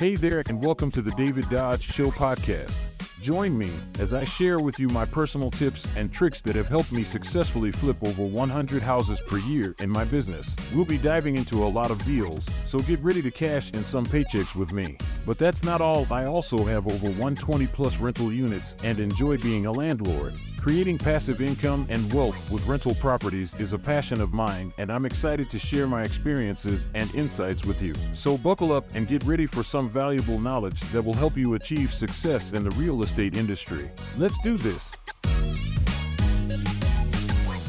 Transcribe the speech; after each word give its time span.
Hey 0.00 0.16
there, 0.16 0.42
and 0.46 0.64
welcome 0.64 0.90
to 0.92 1.02
the 1.02 1.10
David 1.10 1.50
Dodge 1.50 1.82
Show 1.82 2.10
podcast. 2.10 2.74
Join 3.20 3.58
me 3.58 3.70
as 3.98 4.14
I 4.14 4.24
share 4.24 4.58
with 4.58 4.78
you 4.78 4.88
my 4.88 5.04
personal 5.04 5.50
tips 5.50 5.86
and 5.94 6.10
tricks 6.10 6.40
that 6.40 6.56
have 6.56 6.68
helped 6.68 6.90
me 6.90 7.04
successfully 7.04 7.70
flip 7.70 7.98
over 8.02 8.24
100 8.24 8.80
houses 8.80 9.20
per 9.28 9.36
year 9.36 9.74
in 9.78 9.90
my 9.90 10.04
business. 10.04 10.56
We'll 10.74 10.86
be 10.86 10.96
diving 10.96 11.36
into 11.36 11.62
a 11.62 11.68
lot 11.68 11.90
of 11.90 12.02
deals, 12.06 12.48
so 12.64 12.78
get 12.78 12.98
ready 13.00 13.20
to 13.20 13.30
cash 13.30 13.72
in 13.72 13.84
some 13.84 14.06
paychecks 14.06 14.54
with 14.54 14.72
me. 14.72 14.96
But 15.26 15.36
that's 15.36 15.62
not 15.62 15.82
all, 15.82 16.06
I 16.10 16.24
also 16.24 16.64
have 16.64 16.86
over 16.86 17.08
120 17.08 17.66
plus 17.66 17.98
rental 17.98 18.32
units 18.32 18.76
and 18.82 19.00
enjoy 19.00 19.36
being 19.36 19.66
a 19.66 19.72
landlord. 19.72 20.32
Creating 20.60 20.98
passive 20.98 21.40
income 21.40 21.86
and 21.88 22.12
wealth 22.12 22.50
with 22.50 22.66
rental 22.66 22.94
properties 22.96 23.54
is 23.54 23.72
a 23.72 23.78
passion 23.78 24.20
of 24.20 24.34
mine, 24.34 24.70
and 24.76 24.92
I'm 24.92 25.06
excited 25.06 25.48
to 25.48 25.58
share 25.58 25.86
my 25.86 26.02
experiences 26.02 26.90
and 26.92 27.12
insights 27.14 27.64
with 27.64 27.80
you. 27.80 27.94
So 28.12 28.36
buckle 28.36 28.70
up 28.70 28.84
and 28.94 29.08
get 29.08 29.24
ready 29.24 29.46
for 29.46 29.62
some 29.62 29.88
valuable 29.88 30.38
knowledge 30.38 30.82
that 30.92 31.00
will 31.00 31.14
help 31.14 31.34
you 31.34 31.54
achieve 31.54 31.94
success 31.94 32.52
in 32.52 32.62
the 32.62 32.70
real 32.72 33.02
estate 33.02 33.34
industry. 33.34 33.90
Let's 34.18 34.38
do 34.40 34.58
this. 34.58 34.94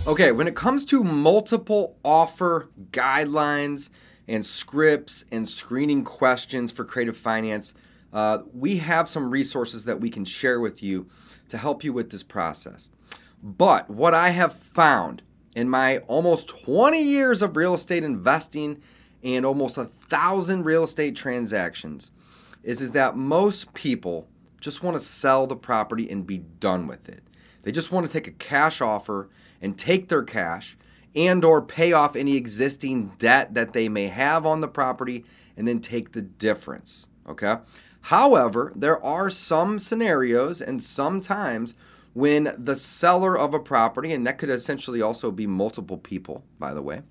Okay, 0.05 0.33
when 0.33 0.49
it 0.49 0.57
comes 0.57 0.83
to 0.85 1.01
multiple 1.01 1.95
offer 2.03 2.67
guidelines 2.91 3.89
and 4.27 4.45
scripts 4.45 5.23
and 5.31 5.47
screening 5.47 6.03
questions 6.03 6.73
for 6.73 6.83
creative 6.83 7.15
finance, 7.15 7.73
uh, 8.13 8.39
we 8.53 8.77
have 8.77 9.07
some 9.07 9.29
resources 9.29 9.85
that 9.85 9.99
we 9.99 10.09
can 10.09 10.25
share 10.25 10.59
with 10.59 10.83
you 10.83 11.07
to 11.47 11.57
help 11.57 11.83
you 11.83 11.93
with 11.93 12.09
this 12.11 12.23
process. 12.23 12.89
But 13.43 13.89
what 13.89 14.13
I 14.13 14.29
have 14.29 14.53
found 14.53 15.21
in 15.55 15.69
my 15.69 15.97
almost 15.99 16.47
20 16.63 17.01
years 17.01 17.41
of 17.41 17.55
real 17.55 17.73
estate 17.73 18.03
investing 18.03 18.81
and 19.23 19.45
almost 19.45 19.77
a 19.77 19.85
thousand 19.85 20.63
real 20.63 20.83
estate 20.83 21.15
transactions 21.15 22.11
is, 22.63 22.81
is 22.81 22.91
that 22.91 23.15
most 23.15 23.73
people 23.73 24.27
just 24.59 24.83
want 24.83 24.95
to 24.95 25.01
sell 25.01 25.47
the 25.47 25.55
property 25.55 26.09
and 26.09 26.25
be 26.25 26.37
done 26.37 26.87
with 26.87 27.09
it. 27.09 27.23
They 27.63 27.71
just 27.71 27.91
want 27.91 28.05
to 28.05 28.13
take 28.13 28.27
a 28.27 28.31
cash 28.31 28.81
offer 28.81 29.29
and 29.61 29.77
take 29.77 30.07
their 30.07 30.23
cash 30.23 30.77
and 31.15 31.43
or 31.43 31.61
pay 31.61 31.93
off 31.93 32.15
any 32.15 32.35
existing 32.37 33.13
debt 33.17 33.53
that 33.53 33.73
they 33.73 33.89
may 33.89 34.07
have 34.07 34.45
on 34.45 34.61
the 34.61 34.67
property 34.67 35.25
and 35.57 35.67
then 35.67 35.79
take 35.79 36.13
the 36.13 36.21
difference, 36.21 37.07
okay? 37.27 37.57
However, 38.01 38.73
there 38.75 39.03
are 39.03 39.29
some 39.29 39.79
scenarios 39.79 40.61
and 40.61 40.81
sometimes 40.81 41.75
when 42.13 42.53
the 42.57 42.75
seller 42.75 43.37
of 43.37 43.53
a 43.53 43.59
property, 43.59 44.11
and 44.11 44.27
that 44.27 44.37
could 44.37 44.49
essentially 44.49 45.01
also 45.01 45.31
be 45.31 45.47
multiple 45.47 45.97
people, 45.97 46.43
by 46.59 46.73
the 46.73 46.81
way, 46.81 47.01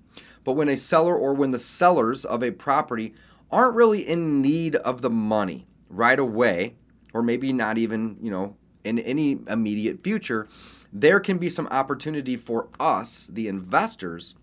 but 0.43 0.53
when 0.53 0.69
a 0.69 0.77
seller 0.77 1.15
or 1.15 1.33
when 1.33 1.51
the 1.51 1.59
sellers 1.59 2.23
of 2.23 2.43
a 2.43 2.51
property 2.51 3.13
aren't 3.51 3.75
really 3.75 4.07
in 4.07 4.41
need 4.41 4.75
of 4.75 5.01
the 5.01 5.09
money 5.09 5.65
right 5.89 6.19
away, 6.19 6.75
or 7.13 7.23
maybe 7.23 7.51
not 7.51 7.77
even, 7.77 8.17
you 8.21 8.31
know, 8.31 8.55
in 8.83 8.99
any 8.99 9.39
immediate 9.47 10.03
future, 10.03 10.47
there 10.93 11.19
can 11.19 11.37
be 11.37 11.49
some 11.49 11.67
opportunity 11.67 12.35
for 12.35 12.69
us, 12.79 13.27
the 13.31 13.47
investors, 13.47 14.35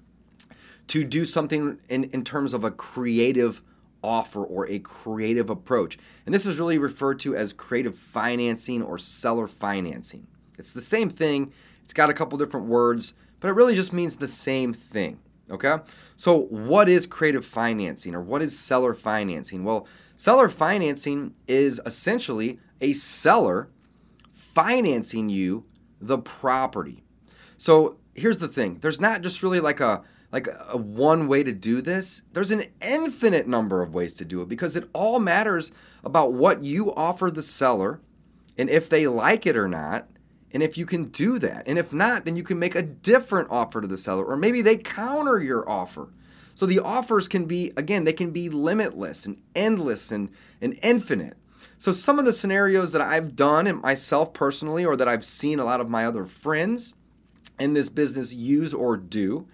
to 0.88 1.04
do 1.04 1.24
something 1.24 1.78
in, 1.88 2.04
in 2.04 2.24
terms 2.24 2.54
of 2.54 2.64
a 2.64 2.70
creative 2.70 3.62
offer 4.02 4.44
or 4.44 4.68
a 4.68 4.78
creative 4.78 5.50
approach. 5.50 5.98
And 6.24 6.34
this 6.34 6.46
is 6.46 6.58
really 6.58 6.78
referred 6.78 7.18
to 7.20 7.34
as 7.34 7.52
creative 7.52 7.96
financing 7.96 8.82
or 8.82 8.98
seller 8.98 9.46
financing. 9.46 10.26
It's 10.58 10.72
the 10.72 10.80
same 10.80 11.08
thing, 11.08 11.52
it's 11.84 11.92
got 11.92 12.10
a 12.10 12.14
couple 12.14 12.38
different 12.38 12.66
words, 12.66 13.14
but 13.40 13.48
it 13.48 13.52
really 13.52 13.74
just 13.74 13.92
means 13.92 14.16
the 14.16 14.28
same 14.28 14.72
thing. 14.72 15.20
Okay? 15.50 15.76
So, 16.16 16.42
what 16.42 16.88
is 16.88 17.06
creative 17.06 17.44
financing 17.44 18.14
or 18.14 18.20
what 18.20 18.42
is 18.42 18.58
seller 18.58 18.94
financing? 18.94 19.64
Well, 19.64 19.86
seller 20.16 20.48
financing 20.48 21.34
is 21.46 21.80
essentially 21.86 22.58
a 22.80 22.92
seller 22.92 23.70
financing 24.32 25.30
you 25.30 25.64
the 26.00 26.18
property. 26.18 27.02
So, 27.56 27.96
here's 28.14 28.38
the 28.38 28.48
thing 28.48 28.74
there's 28.74 29.00
not 29.00 29.22
just 29.22 29.42
really 29.42 29.60
like 29.60 29.80
a 29.80 30.02
like 30.30 30.48
a 30.68 30.76
one 30.76 31.26
way 31.26 31.42
to 31.42 31.52
do 31.52 31.80
this. 31.80 32.22
There's 32.32 32.50
an 32.50 32.64
infinite 32.86 33.48
number 33.48 33.82
of 33.82 33.94
ways 33.94 34.12
to 34.14 34.24
do 34.24 34.42
it 34.42 34.48
because 34.48 34.76
it 34.76 34.88
all 34.92 35.18
matters 35.18 35.72
about 36.04 36.32
what 36.32 36.62
you 36.62 36.94
offer 36.94 37.30
the 37.30 37.42
seller 37.42 38.00
and 38.56 38.68
if 38.68 38.88
they 38.88 39.06
like 39.06 39.46
it 39.46 39.56
or 39.56 39.68
not. 39.68 40.08
And 40.50 40.62
if 40.62 40.78
you 40.78 40.86
can 40.86 41.06
do 41.06 41.38
that. 41.40 41.68
And 41.68 41.78
if 41.78 41.92
not, 41.92 42.24
then 42.24 42.34
you 42.34 42.42
can 42.42 42.58
make 42.58 42.74
a 42.74 42.80
different 42.80 43.50
offer 43.50 43.82
to 43.82 43.86
the 43.86 43.98
seller 43.98 44.24
or 44.24 44.36
maybe 44.36 44.62
they 44.62 44.76
counter 44.76 45.40
your 45.40 45.68
offer. 45.68 46.08
So 46.54 46.66
the 46.66 46.80
offers 46.80 47.28
can 47.28 47.44
be 47.44 47.72
again, 47.76 48.04
they 48.04 48.12
can 48.12 48.30
be 48.30 48.48
limitless 48.48 49.26
and 49.26 49.40
endless 49.54 50.10
and, 50.10 50.30
and 50.60 50.78
infinite. 50.82 51.36
So 51.76 51.92
some 51.92 52.18
of 52.18 52.24
the 52.24 52.32
scenarios 52.32 52.92
that 52.92 53.02
I've 53.02 53.36
done 53.36 53.66
and 53.66 53.80
myself 53.80 54.32
personally 54.32 54.84
or 54.84 54.96
that 54.96 55.06
I've 55.06 55.24
seen 55.24 55.60
a 55.60 55.64
lot 55.64 55.80
of 55.80 55.88
my 55.88 56.04
other 56.04 56.24
friends 56.24 56.94
in 57.60 57.74
this 57.74 57.88
business 57.88 58.32
use 58.34 58.74
or 58.74 58.96
do 58.96 59.46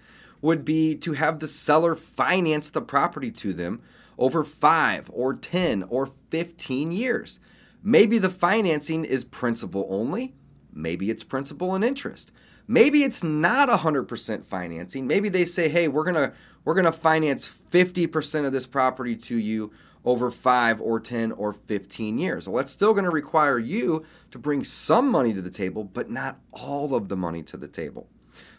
would 0.45 0.63
be 0.63 0.95
to 0.95 1.13
have 1.13 1.39
the 1.39 1.47
seller 1.47 1.95
finance 1.95 2.69
the 2.69 2.81
property 2.81 3.31
to 3.31 3.51
them 3.51 3.81
over 4.17 4.43
5 4.43 5.09
or 5.11 5.33
10 5.33 5.83
or 5.89 6.11
15 6.29 6.91
years. 6.91 7.39
Maybe 7.83 8.19
the 8.19 8.29
financing 8.29 9.05
is 9.05 9.23
principal 9.23 9.87
only, 9.89 10.35
maybe 10.71 11.09
it's 11.09 11.23
principal 11.23 11.73
and 11.73 11.83
interest. 11.83 12.31
Maybe 12.67 13.03
it's 13.03 13.23
not 13.23 13.69
100% 13.69 14.45
financing. 14.45 15.07
Maybe 15.07 15.29
they 15.29 15.45
say, 15.45 15.67
"Hey, 15.67 15.87
we're 15.87 16.03
going 16.03 16.15
to 16.15 16.33
we're 16.63 16.73
going 16.73 16.85
to 16.85 16.91
finance 16.91 17.47
50% 17.47 18.45
of 18.45 18.51
this 18.51 18.65
property 18.65 19.15
to 19.15 19.35
you 19.37 19.71
over 20.03 20.31
5 20.31 20.81
or 20.81 20.99
10 20.99 21.31
or 21.31 21.53
15 21.53 22.17
years." 22.17 22.47
Well, 22.47 22.57
that's 22.57 22.71
still 22.71 22.93
going 22.93 23.05
to 23.05 23.11
require 23.11 23.59
you 23.59 24.03
to 24.31 24.39
bring 24.39 24.63
some 24.63 25.09
money 25.09 25.33
to 25.33 25.43
the 25.43 25.51
table, 25.51 25.83
but 25.83 26.09
not 26.09 26.39
all 26.51 26.95
of 26.95 27.07
the 27.07 27.17
money 27.17 27.43
to 27.43 27.57
the 27.57 27.67
table. 27.67 28.09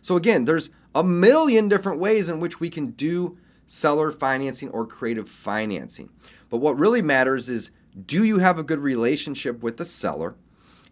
So 0.00 0.16
again, 0.16 0.44
there's 0.44 0.70
a 0.94 1.04
million 1.04 1.68
different 1.68 1.98
ways 1.98 2.28
in 2.28 2.40
which 2.40 2.60
we 2.60 2.70
can 2.70 2.92
do 2.92 3.38
seller 3.66 4.10
financing 4.10 4.70
or 4.70 4.86
creative 4.86 5.28
financing. 5.28 6.08
But 6.48 6.58
what 6.58 6.78
really 6.78 7.02
matters 7.02 7.48
is 7.48 7.70
do 8.06 8.24
you 8.24 8.38
have 8.38 8.58
a 8.58 8.62
good 8.62 8.78
relationship 8.78 9.62
with 9.62 9.76
the 9.76 9.84
seller? 9.84 10.36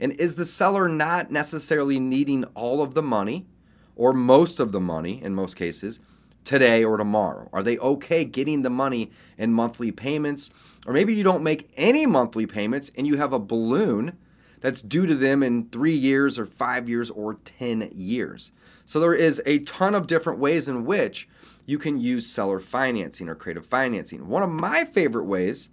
And 0.01 0.13
is 0.13 0.35
the 0.35 0.45
seller 0.45 0.89
not 0.89 1.31
necessarily 1.31 2.01
needing 2.01 2.45
all 2.55 2.83
of 2.83 2.95
the 2.95 3.03
money 3.03 3.47
or 3.95 4.13
most 4.13 4.59
of 4.59 4.73
the 4.73 4.81
money 4.81 5.23
in 5.23 5.35
most 5.35 5.55
cases 5.55 6.01
today 6.45 6.83
or 6.83 6.97
tomorrow? 6.97 7.49
Are 7.53 7.63
they 7.63 7.79
okay 7.79 8.25
getting 8.25 8.63
the 8.63 8.71
money 8.71 9.11
in 9.39 9.53
monthly 9.53 9.93
payments? 9.93 10.51
Or 10.87 10.93
maybe 10.93 11.15
you 11.15 11.23
don't 11.23 11.43
make 11.43 11.71
any 11.77 12.07
monthly 12.07 12.47
payments 12.47 12.91
and 12.97 13.07
you 13.07 13.17
have 13.17 13.33
a 13.33 13.39
balloon 13.39 14.19
that's 14.65 14.81
due 14.81 15.05
to 15.05 15.15
them 15.15 15.43
in 15.43 15.69
three 15.69 15.95
years 15.95 16.39
or 16.39 16.47
five 16.47 16.89
years 16.89 17.11
or 17.11 17.35
10 17.35 17.91
years. 17.95 18.51
So 18.87 18.99
there 18.99 19.13
is 19.13 19.43
a 19.45 19.59
ton 19.59 19.95
of 19.95 20.07
different 20.07 20.39
ways 20.39 20.69
in 20.69 20.87
which 20.87 21.29
you 21.67 21.77
can 21.77 22.01
use 22.01 22.27
seller 22.27 22.59
financing 22.59 23.29
or 23.29 23.35
creative 23.35 23.67
financing. 23.67 24.27
One 24.27 24.43
of 24.43 24.49
my 24.49 24.85
favorite 24.85 25.27
ways 25.27 25.69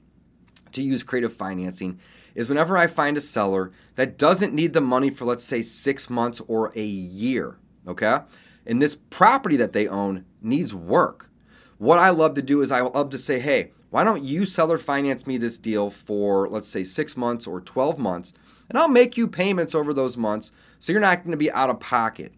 to 0.74 0.81
use 0.81 1.03
creative 1.03 1.31
financing 1.31 2.01
is 2.35 2.50
whenever 2.50 2.78
I 2.78 2.88
find 2.88 3.16
a 3.16 3.22
seller 3.22 3.72
that 3.96 4.18
doesn't 4.18 4.53
need 4.53 4.74
the 4.74 4.81
money 4.81 5.09
for, 5.09 5.24
let's 5.24 5.46
say, 5.46 5.62
six 5.62 6.09
months 6.09 6.41
or 6.50 6.74
a 6.75 6.84
year, 6.84 7.59
okay? 7.88 8.18
And 8.66 8.81
this 8.81 8.97
property 9.09 9.56
that 9.56 9.72
they 9.72 9.88
own 9.88 10.25
needs 10.41 10.75
work. 10.75 11.30
What 11.81 11.97
I 11.97 12.12
love 12.12 12.36
to 12.36 12.44
do 12.44 12.62
is 12.62 12.72
I 12.72 12.81
love 12.81 13.09
to 13.09 13.18
say, 13.18 13.40
hey, 13.40 13.72
why 13.90 14.03
don't 14.03 14.24
you 14.24 14.46
seller 14.46 14.78
finance 14.78 15.25
me 15.25 15.38
this 15.38 15.58
deal 15.58 15.90
for, 15.90 16.47
let's 16.47 16.68
say, 16.68 16.84
six 16.84 17.18
months 17.18 17.47
or 17.47 17.59
12 17.59 17.97
months, 17.97 18.34
and 18.69 18.78
I'll 18.78 18.88
make 18.88 19.18
you 19.18 19.28
payments 19.28 19.74
over 19.74 19.92
those 19.92 20.16
months 20.16 20.52
so 20.78 20.92
you're 20.92 21.02
not 21.02 21.24
going 21.24 21.31
to 21.31 21.38
be 21.38 21.52
out 21.52 21.72
of 21.72 21.80
pocket 21.80 22.34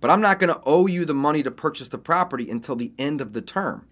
but 0.00 0.10
I'm 0.10 0.20
not 0.20 0.38
going 0.38 0.54
to 0.54 0.60
owe 0.64 0.86
you 0.86 1.04
the 1.04 1.14
money 1.14 1.42
to 1.42 1.50
purchase 1.50 1.88
the 1.88 1.98
property 1.98 2.50
until 2.50 2.76
the 2.76 2.92
end 2.98 3.20
of 3.20 3.32
the 3.32 3.40
term. 3.40 3.86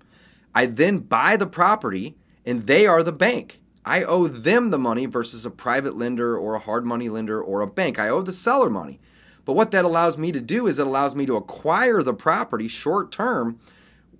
I 0.54 0.66
then 0.66 0.98
buy 0.98 1.36
the 1.36 1.46
property 1.46 2.16
and 2.44 2.66
they 2.66 2.86
are 2.86 3.02
the 3.02 3.12
bank. 3.12 3.60
I 3.84 4.02
owe 4.02 4.26
them 4.26 4.70
the 4.70 4.78
money 4.78 5.06
versus 5.06 5.44
a 5.44 5.50
private 5.50 5.96
lender 5.96 6.36
or 6.36 6.54
a 6.54 6.60
hard 6.60 6.84
money 6.84 7.08
lender 7.08 7.40
or 7.40 7.60
a 7.60 7.66
bank. 7.66 7.98
I 7.98 8.08
owe 8.08 8.22
the 8.22 8.32
seller 8.32 8.70
money. 8.70 9.00
But 9.44 9.54
what 9.54 9.70
that 9.70 9.84
allows 9.84 10.18
me 10.18 10.32
to 10.32 10.40
do 10.40 10.66
is 10.66 10.78
it 10.78 10.86
allows 10.86 11.14
me 11.14 11.26
to 11.26 11.36
acquire 11.36 12.02
the 12.02 12.14
property 12.14 12.68
short 12.68 13.12
term 13.12 13.58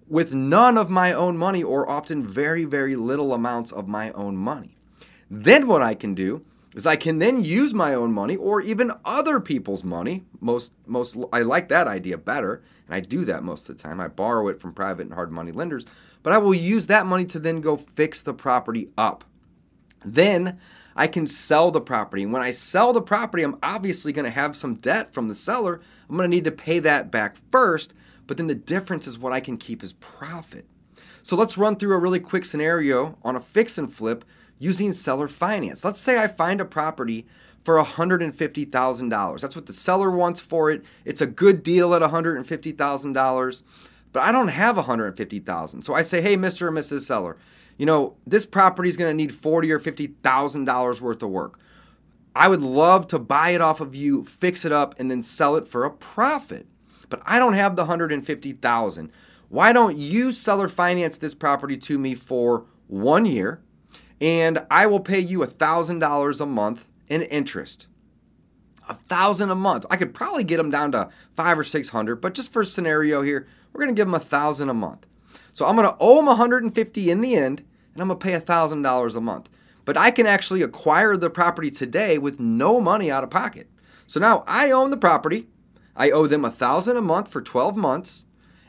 with 0.08 0.34
none 0.34 0.78
of 0.78 0.90
my 0.90 1.12
own 1.12 1.36
money 1.36 1.62
or 1.62 1.88
often 1.88 2.26
very, 2.26 2.64
very 2.64 2.96
little 2.96 3.32
amounts 3.32 3.72
of 3.72 3.88
my 3.88 4.12
own 4.12 4.36
money. 4.36 4.76
Then 5.30 5.66
what 5.66 5.82
I 5.82 5.94
can 5.94 6.14
do 6.14 6.44
is 6.74 6.86
I 6.86 6.96
can 6.96 7.18
then 7.18 7.42
use 7.42 7.72
my 7.72 7.94
own 7.94 8.12
money 8.12 8.36
or 8.36 8.60
even 8.60 8.92
other 9.04 9.40
people's 9.40 9.82
money. 9.82 10.24
Most 10.40 10.72
most 10.86 11.16
I 11.32 11.40
like 11.40 11.68
that 11.68 11.88
idea 11.88 12.18
better, 12.18 12.62
and 12.86 12.94
I 12.94 13.00
do 13.00 13.24
that 13.24 13.42
most 13.42 13.68
of 13.68 13.76
the 13.76 13.82
time. 13.82 14.00
I 14.00 14.08
borrow 14.08 14.48
it 14.48 14.60
from 14.60 14.74
private 14.74 15.06
and 15.06 15.14
hard 15.14 15.32
money 15.32 15.52
lenders, 15.52 15.86
but 16.22 16.32
I 16.32 16.38
will 16.38 16.54
use 16.54 16.86
that 16.86 17.06
money 17.06 17.24
to 17.26 17.38
then 17.40 17.60
go 17.60 17.76
fix 17.76 18.22
the 18.22 18.34
property 18.34 18.90
up. 18.96 19.24
Then 20.04 20.58
I 20.94 21.06
can 21.06 21.26
sell 21.26 21.70
the 21.70 21.80
property. 21.80 22.22
And 22.22 22.32
when 22.32 22.42
I 22.42 22.50
sell 22.52 22.92
the 22.92 23.02
property, 23.02 23.42
I'm 23.42 23.58
obviously 23.62 24.12
going 24.12 24.24
to 24.24 24.30
have 24.30 24.54
some 24.54 24.74
debt 24.74 25.12
from 25.12 25.28
the 25.28 25.34
seller. 25.34 25.80
I'm 26.08 26.16
going 26.16 26.30
to 26.30 26.34
need 26.34 26.44
to 26.44 26.52
pay 26.52 26.78
that 26.80 27.10
back 27.10 27.36
first, 27.50 27.92
but 28.26 28.36
then 28.36 28.46
the 28.46 28.54
difference 28.54 29.06
is 29.06 29.18
what 29.18 29.32
I 29.32 29.40
can 29.40 29.56
keep 29.56 29.82
as 29.82 29.92
profit. 29.94 30.66
So 31.22 31.36
let's 31.36 31.58
run 31.58 31.76
through 31.76 31.94
a 31.94 31.98
really 31.98 32.20
quick 32.20 32.44
scenario 32.44 33.18
on 33.22 33.36
a 33.36 33.40
fix 33.40 33.78
and 33.78 33.92
flip 33.92 34.24
using 34.58 34.92
seller 34.92 35.28
finance. 35.28 35.84
Let's 35.84 36.00
say 36.00 36.22
I 36.22 36.28
find 36.28 36.60
a 36.60 36.64
property 36.64 37.26
for 37.64 37.82
$150,000. 37.82 39.40
That's 39.40 39.56
what 39.56 39.66
the 39.66 39.72
seller 39.72 40.10
wants 40.10 40.40
for 40.40 40.70
it. 40.70 40.84
It's 41.04 41.20
a 41.20 41.26
good 41.26 41.62
deal 41.62 41.94
at 41.94 42.02
$150,000, 42.02 43.62
but 44.12 44.22
I 44.22 44.32
don't 44.32 44.48
have 44.48 44.76
150,000. 44.76 45.82
So 45.82 45.92
I 45.92 46.02
say, 46.02 46.20
"Hey, 46.20 46.36
Mr. 46.36 46.62
or 46.62 46.70
Mrs. 46.70 47.02
Seller, 47.02 47.36
you 47.76 47.84
know, 47.84 48.14
this 48.26 48.46
property 48.46 48.88
is 48.88 48.96
going 48.96 49.10
to 49.10 49.16
need 49.16 49.34
40 49.34 49.72
or 49.72 49.80
$50,000 49.80 51.00
worth 51.00 51.22
of 51.22 51.30
work. 51.30 51.58
I 52.34 52.48
would 52.48 52.62
love 52.62 53.08
to 53.08 53.18
buy 53.18 53.50
it 53.50 53.60
off 53.60 53.80
of 53.80 53.94
you, 53.94 54.24
fix 54.24 54.64
it 54.64 54.72
up 54.72 54.94
and 54.98 55.10
then 55.10 55.22
sell 55.22 55.56
it 55.56 55.66
for 55.66 55.84
a 55.84 55.90
profit. 55.90 56.66
But 57.08 57.22
I 57.26 57.38
don't 57.38 57.54
have 57.54 57.76
the 57.76 57.82
150,000. 57.82 59.12
Why 59.48 59.72
don't 59.72 59.96
you 59.96 60.32
seller 60.32 60.68
finance 60.68 61.16
this 61.16 61.34
property 61.34 61.76
to 61.76 61.98
me 61.98 62.14
for 62.14 62.66
1 62.88 63.26
year 63.26 63.62
and 64.20 64.64
I 64.70 64.86
will 64.86 65.00
pay 65.00 65.20
you 65.20 65.40
$1,000 65.40 66.40
a 66.40 66.46
month 66.46 66.88
in 67.08 67.22
interest. 67.22 67.86
A 68.88 68.94
thousand 68.94 69.50
a 69.50 69.54
month. 69.54 69.84
I 69.90 69.96
could 69.96 70.14
probably 70.14 70.44
get 70.44 70.58
them 70.58 70.70
down 70.70 70.92
to 70.92 71.08
five 71.34 71.58
or 71.58 71.64
six 71.64 71.88
hundred, 71.88 72.20
but 72.20 72.34
just 72.34 72.52
for 72.52 72.64
scenario 72.64 73.22
here, 73.22 73.48
we're 73.72 73.80
gonna 73.80 73.94
give 73.94 74.06
them 74.06 74.14
a 74.14 74.20
thousand 74.20 74.68
a 74.68 74.74
month. 74.74 75.04
So 75.52 75.66
I'm 75.66 75.74
gonna 75.74 75.96
owe 75.98 76.16
them 76.16 76.26
150 76.26 77.10
in 77.10 77.20
the 77.20 77.34
end, 77.34 77.64
and 77.92 78.02
I'm 78.02 78.06
gonna 78.06 78.20
pay 78.20 78.34
a 78.34 78.40
thousand 78.40 78.82
dollars 78.82 79.16
a 79.16 79.20
month. 79.20 79.48
But 79.84 79.96
I 79.96 80.12
can 80.12 80.26
actually 80.26 80.62
acquire 80.62 81.16
the 81.16 81.30
property 81.30 81.68
today 81.68 82.16
with 82.16 82.38
no 82.38 82.80
money 82.80 83.10
out 83.10 83.24
of 83.24 83.30
pocket. 83.30 83.68
So 84.06 84.20
now 84.20 84.44
I 84.46 84.70
own 84.70 84.90
the 84.90 84.96
property. 84.96 85.48
I 85.96 86.10
owe 86.10 86.26
them 86.26 86.44
a 86.44 86.50
thousand 86.50 86.96
a 86.96 87.02
month 87.02 87.28
for 87.28 87.40
12 87.40 87.76
months, 87.76 88.26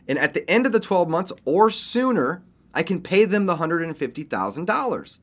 and 0.07 0.17
at 0.17 0.33
the 0.33 0.49
end 0.49 0.65
of 0.65 0.71
the 0.71 0.79
12 0.79 1.09
months 1.09 1.31
or 1.45 1.69
sooner, 1.69 2.43
I 2.73 2.83
can 2.83 3.01
pay 3.01 3.25
them 3.25 3.45
the 3.45 3.57
$150,000. 3.57 5.19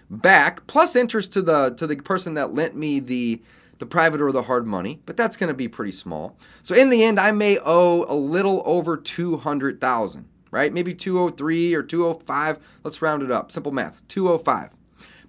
back 0.09 0.68
plus 0.68 0.95
interest 0.95 1.33
to 1.33 1.41
the 1.41 1.71
to 1.71 1.88
the 1.88 1.95
person 1.95 2.36
that 2.36 2.53
lent 2.53 2.75
me 2.75 3.00
the 3.00 3.41
the 3.83 3.89
private 3.89 4.21
or 4.21 4.31
the 4.31 4.44
hard 4.44 4.65
money, 4.65 5.01
but 5.06 5.18
that's 5.18 5.35
going 5.35 5.50
to 5.50 5.53
be 5.53 5.68
pretty 5.68 5.91
small. 5.91 6.38
So 6.62 6.74
in 6.74 6.89
the 6.89 7.03
end 7.03 7.19
I 7.19 7.33
may 7.33 7.59
owe 7.65 8.06
a 8.07 8.15
little 8.15 8.63
over 8.65 8.95
200,000, 8.95 10.25
right? 10.51 10.71
Maybe 10.71 10.95
203 10.95 11.75
or 11.75 11.83
205. 11.83 12.80
Let's 12.85 13.01
round 13.01 13.24
it 13.24 13.31
up. 13.31 13.51
Simple 13.51 13.74
math. 13.74 14.01
205. 14.07 14.69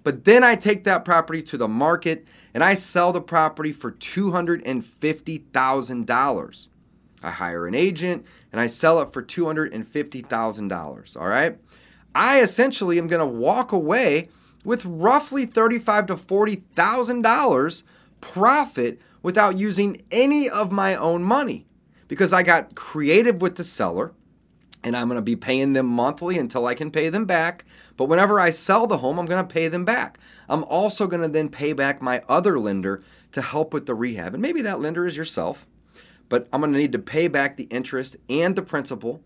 But 0.03 0.23
then 0.23 0.41
I 0.41 0.55
take 0.55 0.85
that 0.85 1.03
property 1.03 1.41
to 1.41 1.57
the 1.57 1.67
market 1.67 2.25
and 2.53 2.63
I 2.63 2.75
sell 2.75 3.11
the 3.11 3.19
property 3.19 3.73
for 3.73 3.91
$250,000. 3.91 6.67
I 7.23 7.31
hire 7.31 7.67
an 7.67 7.75
agent, 7.75 8.25
and 8.53 8.61
I 8.61 8.67
sell 8.67 9.01
it 9.01 9.11
for 9.11 9.21
$250,000. 9.21 11.17
All 11.17 11.27
right. 11.27 11.57
I 12.13 12.39
essentially 12.39 12.97
am 12.99 13.07
going 13.07 13.19
to 13.19 13.25
walk 13.25 13.73
away 13.73 14.29
with 14.63 14.85
roughly 14.85 15.45
35 15.45 16.05
to 16.05 16.15
$40,000 16.15 17.83
profit 18.33 18.99
without 19.21 19.57
using 19.57 20.01
any 20.11 20.49
of 20.49 20.71
my 20.71 20.95
own 20.95 21.23
money 21.23 21.65
because 22.07 22.33
I 22.33 22.43
got 22.43 22.75
creative 22.75 23.41
with 23.41 23.55
the 23.55 23.63
seller 23.63 24.13
and 24.83 24.95
I'm 24.95 25.07
going 25.07 25.17
to 25.17 25.21
be 25.21 25.35
paying 25.35 25.73
them 25.73 25.87
monthly 25.87 26.37
until 26.37 26.67
I 26.67 26.75
can 26.75 26.91
pay 26.91 27.09
them 27.09 27.25
back. 27.25 27.65
But 27.97 28.05
whenever 28.05 28.39
I 28.39 28.51
sell 28.51 28.85
the 28.85 28.99
home, 28.99 29.17
I'm 29.17 29.25
going 29.25 29.45
to 29.45 29.53
pay 29.53 29.67
them 29.67 29.83
back. 29.83 30.19
I'm 30.47 30.63
also 30.65 31.07
going 31.07 31.23
to 31.23 31.27
then 31.27 31.49
pay 31.49 31.73
back 31.73 32.01
my 32.01 32.21
other 32.29 32.59
lender 32.59 33.01
to 33.31 33.41
help 33.41 33.73
with 33.73 33.87
the 33.87 33.95
rehab. 33.95 34.33
And 34.33 34.41
maybe 34.41 34.61
that 34.61 34.79
lender 34.79 35.07
is 35.07 35.17
yourself 35.17 35.67
but 36.29 36.47
I'm 36.51 36.61
going 36.61 36.73
to 36.73 36.79
need 36.79 36.91
to 36.93 36.99
pay 36.99 37.27
back 37.27 37.57
the 37.57 37.65
interest 37.65 38.17
and 38.29 38.55
the 38.55 38.61
principal 38.61 39.21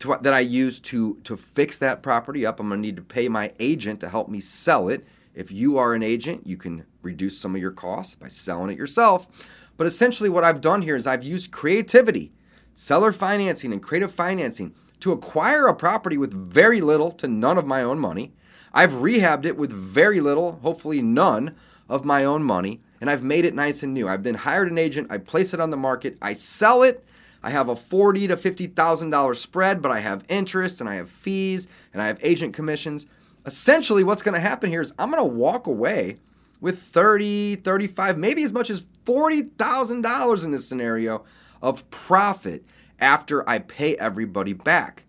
to, 0.00 0.18
that 0.20 0.32
I 0.32 0.40
use 0.40 0.80
to 0.80 1.18
to 1.24 1.36
fix 1.36 1.78
that 1.78 2.02
property 2.02 2.44
up. 2.44 2.58
I'm 2.58 2.68
going 2.68 2.80
to 2.80 2.86
need 2.86 2.96
to 2.96 3.02
pay 3.02 3.28
my 3.28 3.52
agent 3.60 4.00
to 4.00 4.08
help 4.08 4.28
me 4.28 4.40
sell 4.40 4.88
it. 4.88 5.04
If 5.34 5.52
you 5.52 5.78
are 5.78 5.94
an 5.94 6.02
agent, 6.02 6.46
you 6.46 6.56
can 6.56 6.86
reduce 7.04 7.38
some 7.38 7.54
of 7.54 7.60
your 7.60 7.70
costs 7.70 8.14
by 8.14 8.28
selling 8.28 8.70
it 8.70 8.78
yourself. 8.78 9.70
But 9.76 9.86
essentially, 9.86 10.28
what 10.28 10.44
I've 10.44 10.60
done 10.60 10.82
here 10.82 10.96
is 10.96 11.06
I've 11.06 11.24
used 11.24 11.50
creativity, 11.50 12.32
seller 12.74 13.12
financing, 13.12 13.72
and 13.72 13.82
creative 13.82 14.12
financing 14.12 14.74
to 15.00 15.12
acquire 15.12 15.66
a 15.66 15.74
property 15.74 16.16
with 16.16 16.32
very 16.32 16.80
little 16.80 17.10
to 17.12 17.28
none 17.28 17.58
of 17.58 17.66
my 17.66 17.82
own 17.82 17.98
money. 17.98 18.32
I've 18.72 18.92
rehabbed 18.92 19.44
it 19.44 19.56
with 19.56 19.72
very 19.72 20.20
little, 20.20 20.58
hopefully 20.62 21.02
none, 21.02 21.54
of 21.88 22.04
my 22.04 22.24
own 22.24 22.42
money 22.42 22.80
and 23.04 23.10
I've 23.10 23.22
made 23.22 23.44
it 23.44 23.54
nice 23.54 23.82
and 23.82 23.92
new. 23.92 24.08
I've 24.08 24.22
then 24.22 24.34
hired 24.34 24.70
an 24.70 24.78
agent, 24.78 25.08
I 25.10 25.18
place 25.18 25.52
it 25.52 25.60
on 25.60 25.68
the 25.68 25.76
market, 25.76 26.16
I 26.22 26.32
sell 26.32 26.82
it. 26.82 27.04
I 27.42 27.50
have 27.50 27.68
a 27.68 27.76
forty 27.76 28.26
to 28.28 28.36
fifty 28.38 28.66
thousand 28.66 29.10
dollar 29.10 29.34
spread, 29.34 29.82
but 29.82 29.90
I 29.90 30.00
have 30.00 30.24
interest 30.30 30.80
and 30.80 30.88
I 30.88 30.94
have 30.94 31.10
fees 31.10 31.66
and 31.92 32.00
I 32.00 32.06
have 32.06 32.18
agent 32.22 32.54
commissions. 32.54 33.04
Essentially, 33.44 34.04
what's 34.04 34.22
going 34.22 34.34
to 34.34 34.40
happen 34.40 34.70
here 34.70 34.80
is 34.80 34.94
I'm 34.98 35.10
going 35.10 35.22
to 35.22 35.34
walk 35.34 35.66
away 35.66 36.16
with 36.64 36.78
30, 36.78 37.56
35, 37.56 38.16
maybe 38.16 38.42
as 38.42 38.54
much 38.54 38.70
as 38.70 38.86
$40,000 39.04 40.44
in 40.46 40.50
this 40.50 40.66
scenario 40.66 41.22
of 41.60 41.88
profit 41.90 42.64
after 42.98 43.46
I 43.46 43.58
pay 43.58 43.98
everybody 43.98 44.54
back. 44.54 45.04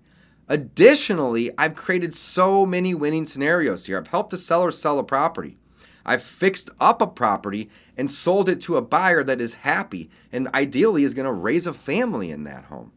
Additionally, 0.49 1.51
I've 1.57 1.75
created 1.75 2.13
so 2.13 2.65
many 2.65 2.93
winning 2.93 3.25
scenarios 3.25 3.85
here. 3.85 3.97
I've 3.97 4.07
helped 4.07 4.33
a 4.33 4.37
seller 4.37 4.69
sell 4.69 4.99
a 4.99 5.03
property. 5.05 5.57
I've 6.05 6.21
fixed 6.21 6.71
up 6.81 7.01
a 7.01 7.07
property 7.07 7.69
and 7.95 8.11
sold 8.11 8.49
it 8.49 8.59
to 8.61 8.75
a 8.75 8.81
buyer 8.81 9.23
that 9.23 9.39
is 9.39 9.53
happy 9.53 10.09
and 10.33 10.49
ideally 10.53 11.05
is 11.05 11.13
going 11.13 11.25
to 11.25 11.31
raise 11.31 11.65
a 11.65 11.71
family 11.71 12.31
in 12.31 12.43
that 12.43 12.65
home. 12.65 12.91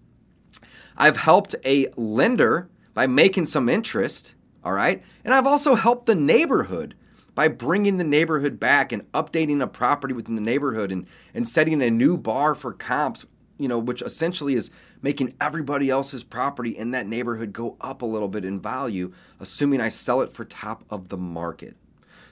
I've 0.96 1.18
helped 1.18 1.54
a 1.64 1.86
lender 1.96 2.70
by 2.92 3.06
making 3.06 3.46
some 3.46 3.68
interest, 3.68 4.34
all 4.64 4.72
right? 4.72 5.00
And 5.24 5.32
I've 5.32 5.46
also 5.46 5.76
helped 5.76 6.06
the 6.06 6.16
neighborhood 6.16 6.96
by 7.38 7.46
bringing 7.46 7.98
the 7.98 8.04
neighborhood 8.04 8.58
back 8.58 8.90
and 8.90 9.08
updating 9.12 9.62
a 9.62 9.66
property 9.68 10.12
within 10.12 10.34
the 10.34 10.40
neighborhood 10.40 10.90
and, 10.90 11.06
and 11.32 11.46
setting 11.46 11.80
a 11.80 11.88
new 11.88 12.18
bar 12.18 12.52
for 12.52 12.72
comps, 12.72 13.24
you 13.58 13.68
know, 13.68 13.78
which 13.78 14.02
essentially 14.02 14.54
is 14.54 14.72
making 15.02 15.32
everybody 15.40 15.88
else's 15.88 16.24
property 16.24 16.76
in 16.76 16.90
that 16.90 17.06
neighborhood 17.06 17.52
go 17.52 17.76
up 17.80 18.02
a 18.02 18.06
little 18.06 18.26
bit 18.26 18.44
in 18.44 18.58
value, 18.58 19.12
assuming 19.38 19.80
I 19.80 19.88
sell 19.88 20.20
it 20.20 20.32
for 20.32 20.44
top 20.44 20.82
of 20.90 21.10
the 21.10 21.16
market. 21.16 21.76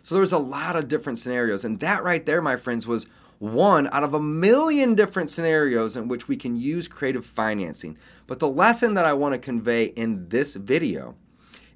So 0.02 0.16
there's 0.16 0.32
a 0.32 0.38
lot 0.38 0.74
of 0.74 0.88
different 0.88 1.20
scenarios. 1.20 1.64
And 1.64 1.78
that 1.78 2.02
right 2.02 2.26
there, 2.26 2.42
my 2.42 2.56
friends, 2.56 2.84
was 2.84 3.06
one 3.38 3.86
out 3.92 4.02
of 4.02 4.12
a 4.12 4.20
million 4.20 4.96
different 4.96 5.30
scenarios 5.30 5.96
in 5.96 6.08
which 6.08 6.26
we 6.26 6.36
can 6.36 6.56
use 6.56 6.88
creative 6.88 7.24
financing. 7.24 7.96
But 8.26 8.40
the 8.40 8.48
lesson 8.48 8.94
that 8.94 9.06
I 9.06 9.12
want 9.12 9.34
to 9.34 9.38
convey 9.38 9.84
in 9.84 10.30
this 10.30 10.56
video 10.56 11.14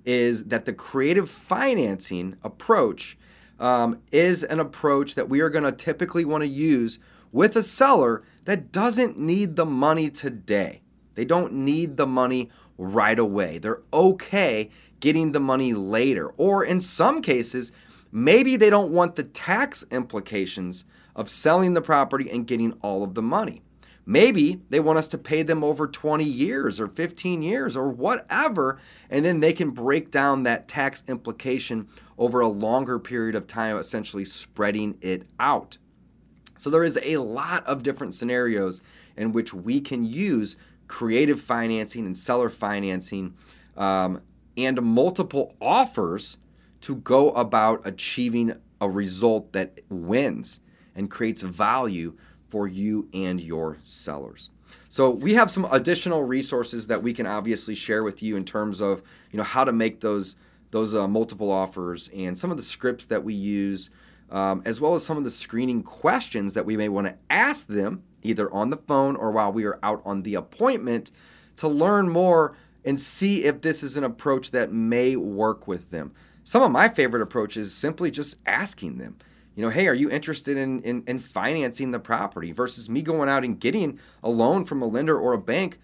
is 0.04 0.44
that 0.44 0.64
the 0.64 0.72
creative 0.72 1.28
financing 1.28 2.36
approach 2.42 3.18
um, 3.58 4.00
is 4.10 4.42
an 4.44 4.60
approach 4.60 5.14
that 5.14 5.28
we 5.28 5.40
are 5.40 5.50
going 5.50 5.64
to 5.64 5.72
typically 5.72 6.24
want 6.24 6.42
to 6.42 6.48
use 6.48 6.98
with 7.32 7.56
a 7.56 7.62
seller 7.62 8.22
that 8.46 8.72
doesn't 8.72 9.18
need 9.18 9.56
the 9.56 9.66
money 9.66 10.10
today. 10.10 10.82
They 11.14 11.24
don't 11.24 11.52
need 11.52 11.96
the 11.96 12.06
money 12.06 12.50
right 12.78 13.18
away. 13.18 13.58
They're 13.58 13.82
okay 13.92 14.70
getting 15.00 15.32
the 15.32 15.40
money 15.40 15.72
later. 15.74 16.28
Or 16.36 16.64
in 16.64 16.80
some 16.80 17.20
cases, 17.20 17.70
Maybe 18.12 18.56
they 18.56 18.70
don't 18.70 18.92
want 18.92 19.16
the 19.16 19.22
tax 19.22 19.84
implications 19.90 20.84
of 21.14 21.28
selling 21.28 21.74
the 21.74 21.82
property 21.82 22.30
and 22.30 22.46
getting 22.46 22.72
all 22.82 23.02
of 23.02 23.14
the 23.14 23.22
money. 23.22 23.62
Maybe 24.06 24.60
they 24.70 24.80
want 24.80 24.98
us 24.98 25.08
to 25.08 25.18
pay 25.18 25.42
them 25.42 25.62
over 25.62 25.86
20 25.86 26.24
years 26.24 26.80
or 26.80 26.88
15 26.88 27.42
years 27.42 27.76
or 27.76 27.88
whatever, 27.88 28.78
and 29.08 29.24
then 29.24 29.40
they 29.40 29.52
can 29.52 29.70
break 29.70 30.10
down 30.10 30.42
that 30.44 30.68
tax 30.68 31.02
implication 31.06 31.86
over 32.18 32.40
a 32.40 32.48
longer 32.48 32.98
period 32.98 33.34
of 33.34 33.46
time, 33.46 33.76
essentially 33.76 34.24
spreading 34.24 34.96
it 35.00 35.26
out. 35.38 35.78
So 36.56 36.68
there 36.68 36.84
is 36.84 36.98
a 37.02 37.18
lot 37.18 37.66
of 37.66 37.82
different 37.82 38.14
scenarios 38.14 38.80
in 39.16 39.32
which 39.32 39.54
we 39.54 39.80
can 39.80 40.04
use 40.04 40.56
creative 40.88 41.40
financing 41.40 42.04
and 42.04 42.18
seller 42.18 42.50
financing 42.50 43.34
um, 43.76 44.20
and 44.56 44.82
multiple 44.82 45.54
offers 45.60 46.36
to 46.82 46.96
go 46.96 47.30
about 47.30 47.86
achieving 47.86 48.54
a 48.80 48.90
result 48.90 49.52
that 49.52 49.80
wins 49.88 50.60
and 50.94 51.10
creates 51.10 51.42
value 51.42 52.16
for 52.50 52.68
you 52.68 53.08
and 53.14 53.40
your 53.40 53.78
sellers. 53.82 54.50
So 54.88 55.10
we 55.10 55.34
have 55.34 55.50
some 55.50 55.66
additional 55.70 56.24
resources 56.24 56.86
that 56.88 57.02
we 57.02 57.12
can 57.12 57.26
obviously 57.26 57.74
share 57.74 58.02
with 58.02 58.22
you 58.22 58.36
in 58.36 58.44
terms 58.44 58.80
of 58.80 59.02
you 59.30 59.36
know 59.36 59.44
how 59.44 59.64
to 59.64 59.72
make 59.72 60.00
those 60.00 60.36
those 60.70 60.94
uh, 60.94 61.08
multiple 61.08 61.50
offers 61.50 62.08
and 62.14 62.38
some 62.38 62.50
of 62.50 62.56
the 62.56 62.62
scripts 62.62 63.06
that 63.06 63.24
we 63.24 63.34
use, 63.34 63.90
um, 64.30 64.62
as 64.64 64.80
well 64.80 64.94
as 64.94 65.04
some 65.04 65.16
of 65.16 65.24
the 65.24 65.30
screening 65.30 65.82
questions 65.82 66.52
that 66.52 66.64
we 66.66 66.76
may 66.76 66.88
want 66.88 67.06
to 67.06 67.16
ask 67.28 67.66
them 67.66 68.02
either 68.22 68.52
on 68.52 68.70
the 68.70 68.76
phone 68.76 69.16
or 69.16 69.32
while 69.32 69.52
we 69.52 69.64
are 69.64 69.78
out 69.82 70.02
on 70.04 70.22
the 70.22 70.34
appointment 70.34 71.10
to 71.56 71.68
learn 71.68 72.08
more 72.08 72.56
and 72.84 73.00
see 73.00 73.44
if 73.44 73.60
this 73.60 73.82
is 73.82 73.96
an 73.96 74.04
approach 74.04 74.50
that 74.52 74.72
may 74.72 75.16
work 75.16 75.66
with 75.66 75.90
them. 75.90 76.12
Some 76.44 76.62
of 76.62 76.70
my 76.70 76.88
favorite 76.88 77.22
approaches 77.22 77.74
simply 77.74 78.10
just 78.10 78.36
asking 78.46 78.98
them, 78.98 79.16
you 79.54 79.64
know, 79.64 79.70
hey, 79.70 79.88
are 79.88 79.94
you 79.94 80.10
interested 80.10 80.56
in, 80.56 80.80
in, 80.82 81.02
in 81.06 81.18
financing 81.18 81.90
the 81.90 81.98
property 81.98 82.52
versus 82.52 82.88
me 82.88 83.02
going 83.02 83.28
out 83.28 83.44
and 83.44 83.58
getting 83.58 83.98
a 84.22 84.30
loan 84.30 84.64
from 84.64 84.80
a 84.82 84.86
lender 84.86 85.18
or 85.18 85.32
a 85.32 85.38
bank? 85.38 85.78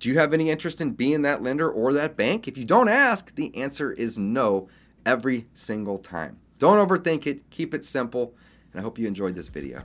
Do 0.00 0.08
you 0.08 0.18
have 0.18 0.34
any 0.34 0.50
interest 0.50 0.80
in 0.80 0.92
being 0.92 1.22
that 1.22 1.42
lender 1.42 1.70
or 1.70 1.92
that 1.92 2.16
bank? 2.16 2.48
If 2.48 2.58
you 2.58 2.64
don't 2.64 2.88
ask, 2.88 3.34
the 3.34 3.56
answer 3.56 3.92
is 3.92 4.18
no 4.18 4.68
every 5.06 5.46
single 5.54 5.98
time. 5.98 6.38
Don't 6.58 6.86
overthink 6.86 7.26
it, 7.26 7.48
keep 7.50 7.72
it 7.72 7.84
simple, 7.84 8.34
and 8.72 8.80
I 8.80 8.82
hope 8.82 8.98
you 8.98 9.06
enjoyed 9.06 9.34
this 9.34 9.48
video. 9.48 9.84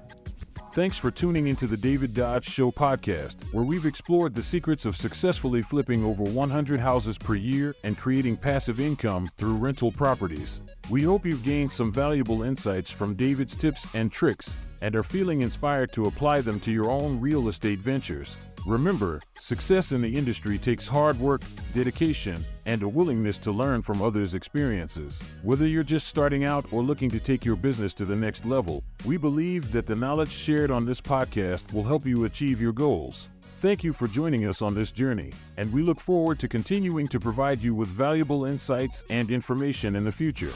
Thanks 0.74 0.98
for 0.98 1.10
tuning 1.10 1.48
into 1.48 1.66
the 1.66 1.78
David 1.78 2.14
Dodge 2.14 2.46
Show 2.46 2.72
podcast, 2.72 3.38
where 3.52 3.64
we've 3.64 3.88
explored 3.88 4.36
the 4.36 4.44
secrets 4.44 4.86
of 4.86 4.96
successfully 4.96 5.64
flipping 5.64 6.06
over 6.06 6.24
100 6.24 6.80
houses 6.80 7.18
per 7.18 7.34
year 7.34 7.74
and 7.84 7.98
creating 7.98 8.38
passive 8.38 8.80
income 8.80 9.28
through 9.38 9.56
rental 9.56 9.92
properties. 9.92 10.62
We 10.90 11.02
hope 11.02 11.26
you've 11.26 11.44
gained 11.44 11.72
some 11.72 11.92
valuable 11.92 12.44
insights 12.44 12.92
from 12.92 13.16
David's 13.16 13.56
tips 13.56 13.88
and 13.96 14.12
tricks 14.12 14.56
and 14.84 14.96
are 14.96 15.04
feeling 15.04 15.42
inspired 15.42 15.92
to 15.94 16.06
apply 16.06 16.42
them 16.42 16.60
to 16.60 16.72
your 16.72 16.92
own 16.92 17.20
real 17.20 17.48
estate 17.48 17.80
ventures. 17.80 18.36
Remember, 18.68 19.22
success 19.40 19.94
in 19.94 20.02
the 20.02 20.18
industry 20.18 20.58
takes 20.58 20.90
hard 20.90 21.18
work, 21.22 21.42
dedication, 21.74 22.44
and 22.66 22.84
a 22.84 22.88
willingness 22.88 23.38
to 23.38 23.54
learn 23.54 23.82
from 23.82 24.02
others' 24.02 24.34
experiences. 24.34 25.24
Whether 25.42 25.66
you're 25.66 25.84
just 25.84 26.08
starting 26.08 26.44
out 26.44 26.66
or 26.74 26.84
looking 26.84 27.10
to 27.12 27.20
take 27.22 27.46
your 27.46 27.56
business 27.56 27.94
to 27.94 28.04
the 28.04 28.18
next 28.18 28.46
level, 28.46 28.84
we 29.06 29.16
believe 29.16 29.72
that 29.72 29.88
the 29.88 29.96
knowledge 29.96 30.34
shared 30.34 30.70
on 30.70 30.86
this 30.86 31.00
podcast 31.00 31.72
will 31.72 31.84
help 31.84 32.06
you 32.06 32.26
achieve 32.26 32.60
your 32.60 32.74
goals. 32.74 33.30
Thank 33.60 33.86
you 33.86 33.94
for 33.94 34.06
joining 34.06 34.46
us 34.46 34.62
on 34.62 34.76
this 34.76 34.92
journey, 34.92 35.32
and 35.56 35.72
we 35.72 35.82
look 35.82 36.02
forward 36.02 36.38
to 36.40 36.50
continuing 36.50 37.08
to 37.08 37.22
provide 37.22 37.62
you 37.62 37.74
with 37.74 37.88
valuable 37.88 38.44
insights 38.44 39.06
and 39.10 39.32
information 39.32 39.96
in 39.96 40.04
the 40.04 40.12
future. 40.12 40.52